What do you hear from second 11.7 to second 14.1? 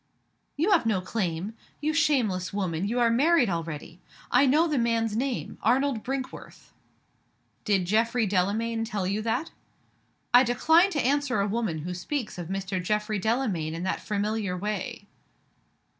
who speaks of Mr. Geoffrey Delamayn in that